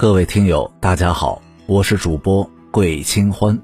[0.00, 3.60] 各位听友，大家好，我是主播桂清欢。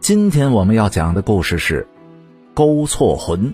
[0.00, 1.82] 今天我们要讲的故事是
[2.54, 3.52] 《勾错魂》。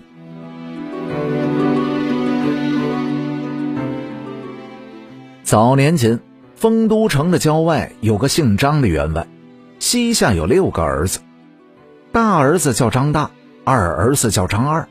[5.43, 6.21] 早年间，
[6.55, 9.27] 丰都城的郊外有个姓张的员外，
[9.79, 11.19] 膝下有六个儿子，
[12.13, 13.29] 大儿子叫张大，
[13.65, 14.87] 二儿子叫张二，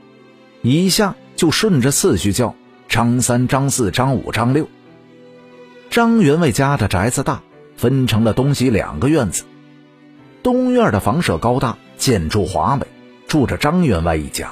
[0.60, 2.54] 以下就顺着次序叫
[2.86, 4.68] 张三、张四、张五、张六。
[5.92, 7.42] 张员外家的宅子大，
[7.76, 9.44] 分成了东西两个院子。
[10.42, 12.86] 东院的房舍高大，建筑华美，
[13.28, 14.46] 住着张员外一家；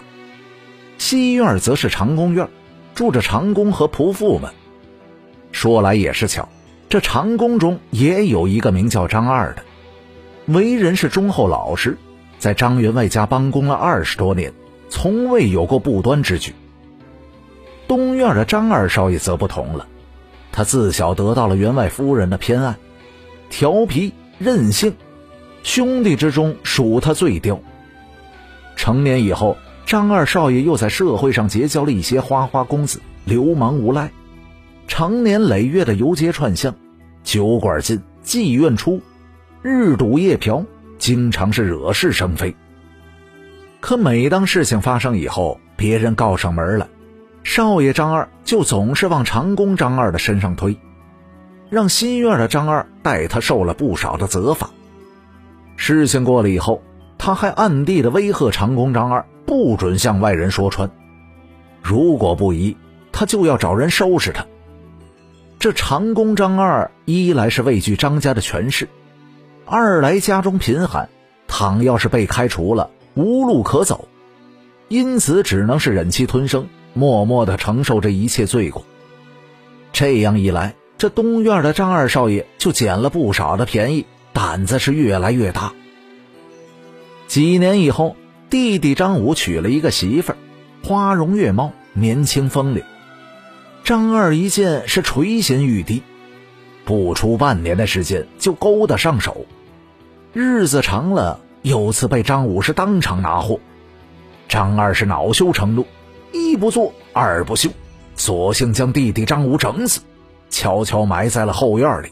[0.99, 2.47] 西院则是长工院，
[2.95, 4.51] 住着长工和仆妇们。
[5.51, 6.47] 说来也是巧，
[6.91, 9.63] 这长工中也有一个名叫张二的，
[10.45, 11.97] 为人是忠厚老实，
[12.39, 14.53] 在张员外家帮工了二十多年，
[14.91, 16.53] 从未有过不端之举。
[17.89, 19.87] 东院的张二少爷则不同了。
[20.53, 22.77] 他自小得到了员外夫人的偏爱，
[23.49, 24.95] 调皮任性，
[25.63, 27.61] 兄弟之中属他最刁。
[28.77, 34.11] 成年以后，张二少爷又在社会上结交了一些花花公子、流氓无赖，
[34.89, 36.75] 常年累月的游街串巷，
[37.23, 39.01] 酒馆进，妓院出，
[39.63, 40.65] 日赌夜嫖，
[40.99, 42.55] 经常是惹是生非。
[43.81, 46.87] 可每当事情发生以后，别人告上门来。
[47.43, 50.79] 少爷张二就总是往长工张二的身上推，
[51.69, 54.71] 让新院的张二代他受了不少的责罚。
[55.77, 56.83] 事情过了以后，
[57.19, 60.91] 他还暗地的威吓长工张二，不准向外人说穿。
[61.83, 62.77] 如果不依，
[63.11, 64.47] 他就要找人收拾他。
[65.59, 68.89] 这长工张二一来是畏惧张家的权势，
[69.67, 71.09] 二来家中贫寒，
[71.49, 74.09] 倘要是被开除了，无路可走，
[74.89, 76.69] 因此只能是忍气吞声。
[76.93, 78.85] 默默的承受这一切罪过，
[79.93, 85.73] 这样一来，这东院的张二少爷就捡了不少的便宜，胆子是越来越大。
[87.27, 88.17] 几年以后，
[88.51, 90.37] 弟弟张武娶了一个媳妇儿，
[90.83, 92.83] 花容月貌，年轻风流。
[93.85, 96.03] 张二一见是垂涎欲滴，
[96.85, 99.47] 不出半年的时间就勾搭上手，
[100.33, 103.61] 日子长了，有次被张武是当场拿货，
[104.49, 105.87] 张二是恼羞成怒。
[106.33, 107.71] 一不做二不休，
[108.17, 110.01] 索性将弟弟张武整死，
[110.49, 112.09] 悄悄埋在了后院里。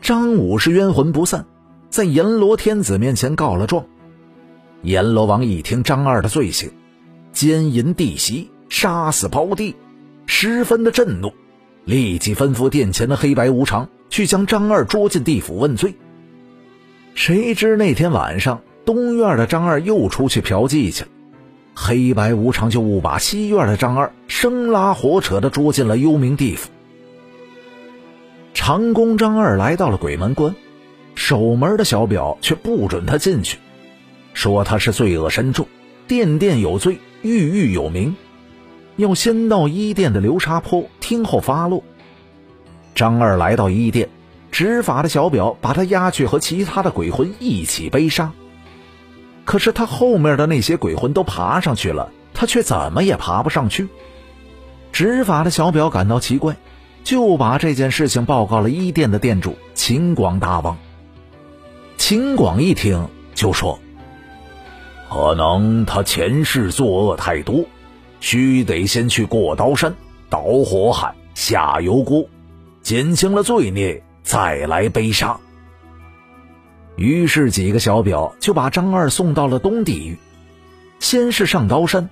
[0.00, 1.46] 张武是冤魂不散，
[1.90, 3.86] 在阎罗天子面前告了状。
[4.82, 6.70] 阎罗王一听张二的罪行，
[7.32, 9.76] 奸淫弟媳，杀死胞弟，
[10.26, 11.32] 十分的震怒，
[11.84, 15.94] 立即吩咐殿前的黑白无常去将张二捉进地府问罪。
[17.14, 21.08] 谁知那天晚上，东院的张二又出去嫖妓去了。
[21.74, 26.70] 黑白无常就误把西院的张二生拉活扯的捉进了幽冥地府。
[28.54, 30.54] 长工张二来到了鬼门关，
[31.14, 33.58] 守门的小表却不准他进去，
[34.34, 35.66] 说他是罪恶深重，
[36.06, 38.14] 殿殿有罪，狱狱有名，
[38.96, 41.82] 要先到一殿的流沙坡听候发落。
[42.94, 44.10] 张二来到一殿，
[44.50, 48.30] 执法的小表把他押去和其他的鬼魂一起悲杀。
[49.44, 53.88] 可是他后面的那些鬼魂都爬上去了，他却怎么也爬不上去。
[54.92, 56.56] 执法的小表感到奇怪，
[57.02, 60.78] 就把这件事情报告了一店的店主秦广大王。
[61.96, 63.78] 秦广一听就说
[65.10, 67.64] ：“可能他前世作恶太多，
[68.20, 69.94] 须得先去过刀山
[70.28, 72.26] 倒火海下油锅，
[72.82, 75.38] 减轻了罪孽，再来悲杀。”
[76.96, 80.18] 于是几个小表就把张二送到了东地狱。
[81.00, 82.08] 先是上刀山，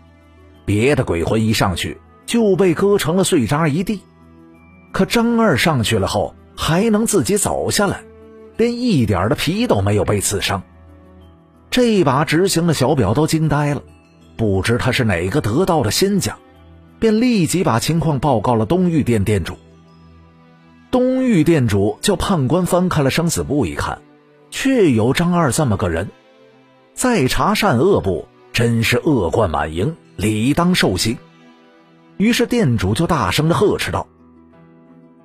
[0.65, 4.01] 别的鬼魂一上去就被割成了碎渣一地，
[4.93, 8.03] 可张二上去了后还能自己走下来，
[8.57, 10.63] 连一点的皮都没有被刺伤。
[11.71, 13.83] 这把执行的小表都惊呆了，
[14.37, 16.37] 不知他是哪个得道的仙家，
[16.99, 19.57] 便立即把情况报告了东狱店店主。
[20.91, 24.01] 东狱店主叫判官翻开了生死簿一看。
[24.51, 26.09] 确有张二这么个人，
[26.95, 31.17] 再查善恶簿，真是恶贯满盈，理当受刑。
[32.17, 34.07] 于是店主就大声的呵斥道：“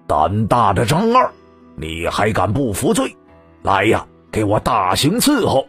[0.07, 1.31] 胆大的张二，
[1.75, 3.17] 你还敢不服罪？
[3.63, 5.67] 来呀，给我大刑伺候！”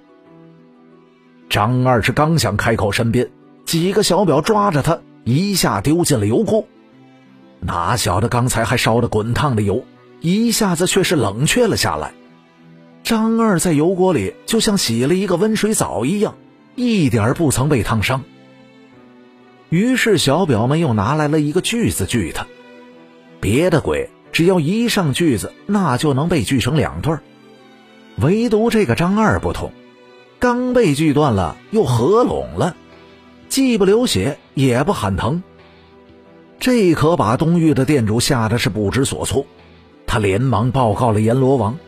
[1.51, 3.31] 张二是刚想开口，身边
[3.65, 6.65] 几个小表抓着他，一下丢进了油锅。
[7.61, 9.85] 哪晓得刚才还烧得滚烫的油，
[10.21, 12.13] 一下子却是冷却了下来。
[13.07, 16.35] 张二在油锅里就像洗了一个温水澡一样，
[16.75, 18.25] 一点不曾被烫伤。
[19.69, 22.49] 于是小表们又拿来了一个锯子锯他，
[23.41, 27.23] 别的鬼只要一上锯子，那就能被锯成两段。
[28.17, 29.71] 唯独这个张二不同，
[30.41, 32.75] 刚被锯断了又合拢了，
[33.49, 35.45] 既不流血也不喊疼。
[36.59, 39.47] 这可把东域的店主吓得是不知所措，
[40.09, 41.79] 他连忙报告了阎罗王。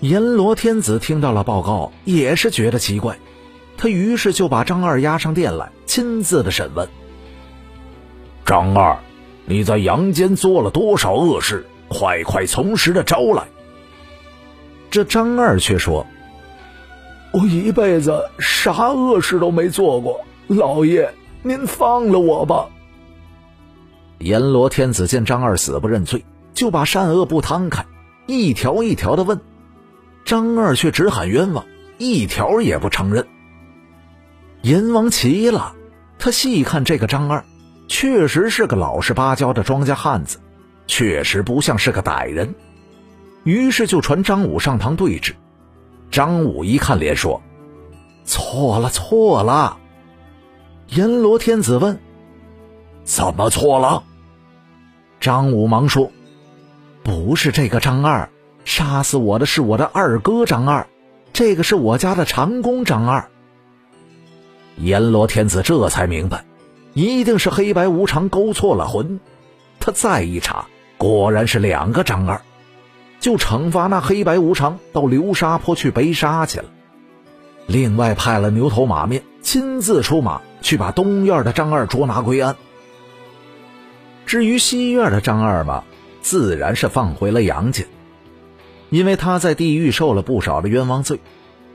[0.00, 3.18] 阎罗天子听到了报告，也是觉得奇怪，
[3.78, 6.86] 他于是就把张二押上殿来，亲自的审问。
[8.44, 8.98] 张二，
[9.46, 11.66] 你在阳间做了多少恶事？
[11.88, 13.44] 快快从实的招来。
[14.90, 16.06] 这张二却说
[17.32, 21.12] ：“我一辈子啥恶事都没做过，老爷
[21.42, 22.68] 您放了我吧。”
[24.18, 27.86] 阎罗天子见张二死不认罪，就把善恶簿摊开，
[28.26, 29.40] 一条一条的问。
[30.26, 31.64] 张二却只喊冤枉，
[31.98, 33.24] 一条也不承认。
[34.62, 35.76] 阎王急了，
[36.18, 37.44] 他细看这个张二，
[37.86, 40.40] 确实是个老实巴交的庄稼汉子，
[40.88, 42.56] 确实不像是个歹人。
[43.44, 45.36] 于是就传张武上堂对质。
[46.10, 47.40] 张武一看，连说
[48.26, 49.78] ：“错了，错了。”
[50.90, 52.00] 阎罗天子问
[53.04, 54.02] ：“怎么错了？”
[55.20, 56.10] 张武忙说
[57.04, 58.28] ：“不是这个张二。”
[58.66, 60.88] 杀死我的是我的二哥张二，
[61.32, 63.30] 这个是我家的长工张二。
[64.76, 66.44] 阎罗天子这才明白，
[66.92, 69.20] 一定是黑白无常勾错了魂。
[69.78, 70.66] 他再一查，
[70.98, 72.42] 果然是两个张二，
[73.20, 76.64] 就惩罚那黑白无常到流沙坡去背沙去了。
[77.68, 82.56] 另外派了牛头马面亲自出马去把东院的张二捉拿归案。
[84.26, 85.84] 至于西院的张二嘛，
[86.20, 87.84] 自然是放回了杨家。
[88.96, 91.20] 因为他在地狱受了不少的冤枉罪，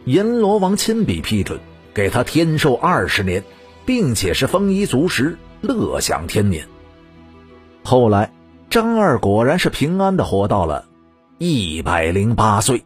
[0.06, 1.59] 阎罗王亲笔批准，
[1.94, 3.44] 给他天寿二十年，
[3.85, 6.65] 并且是丰衣足食，乐享天年。
[7.83, 8.33] 后来，
[8.71, 10.85] 张二果然是平安的活到了
[11.38, 12.83] 一百零八岁。